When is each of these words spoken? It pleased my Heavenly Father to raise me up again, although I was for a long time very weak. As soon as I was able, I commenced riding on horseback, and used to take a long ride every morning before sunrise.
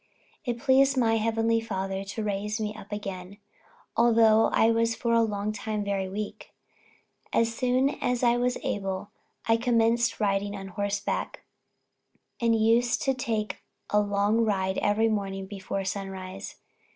It 0.45 0.57
pleased 0.57 0.97
my 0.97 1.17
Heavenly 1.17 1.61
Father 1.61 2.03
to 2.03 2.23
raise 2.23 2.59
me 2.59 2.73
up 2.73 2.91
again, 2.91 3.37
although 3.95 4.45
I 4.47 4.71
was 4.71 4.95
for 4.95 5.13
a 5.13 5.21
long 5.21 5.51
time 5.51 5.83
very 5.83 6.09
weak. 6.09 6.55
As 7.31 7.53
soon 7.53 7.91
as 8.01 8.23
I 8.23 8.35
was 8.35 8.57
able, 8.63 9.11
I 9.47 9.57
commenced 9.57 10.19
riding 10.19 10.55
on 10.55 10.69
horseback, 10.69 11.43
and 12.41 12.55
used 12.55 13.03
to 13.03 13.13
take 13.13 13.61
a 13.91 13.99
long 13.99 14.43
ride 14.43 14.79
every 14.79 15.07
morning 15.07 15.45
before 15.45 15.85
sunrise. 15.85 16.55